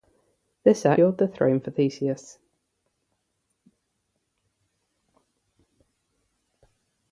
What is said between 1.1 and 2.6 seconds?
the throne for Theseus.